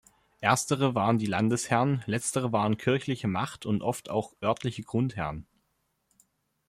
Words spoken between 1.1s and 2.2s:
die Landesherren,